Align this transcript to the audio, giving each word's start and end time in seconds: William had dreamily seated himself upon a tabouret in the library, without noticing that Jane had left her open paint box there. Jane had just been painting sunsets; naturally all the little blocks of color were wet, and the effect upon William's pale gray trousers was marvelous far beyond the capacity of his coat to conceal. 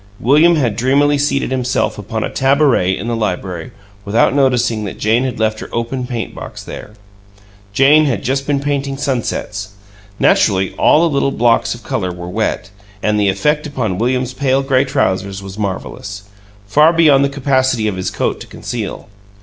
William 0.19 0.55
had 0.55 0.75
dreamily 0.75 1.19
seated 1.19 1.51
himself 1.51 1.99
upon 1.99 2.23
a 2.23 2.29
tabouret 2.31 2.97
in 2.97 3.07
the 3.07 3.15
library, 3.15 3.69
without 4.03 4.33
noticing 4.33 4.83
that 4.83 4.97
Jane 4.97 5.23
had 5.25 5.39
left 5.39 5.59
her 5.59 5.69
open 5.71 6.07
paint 6.07 6.33
box 6.33 6.63
there. 6.63 6.93
Jane 7.71 8.05
had 8.05 8.23
just 8.23 8.47
been 8.47 8.59
painting 8.59 8.97
sunsets; 8.97 9.73
naturally 10.17 10.73
all 10.73 11.01
the 11.01 11.13
little 11.13 11.29
blocks 11.29 11.75
of 11.75 11.83
color 11.83 12.11
were 12.11 12.27
wet, 12.27 12.71
and 13.03 13.19
the 13.19 13.29
effect 13.29 13.67
upon 13.67 13.99
William's 13.99 14.33
pale 14.33 14.63
gray 14.63 14.85
trousers 14.85 15.43
was 15.43 15.59
marvelous 15.59 16.23
far 16.65 16.91
beyond 16.91 17.23
the 17.23 17.29
capacity 17.29 17.87
of 17.87 17.95
his 17.95 18.09
coat 18.09 18.39
to 18.41 18.47
conceal. 18.47 19.07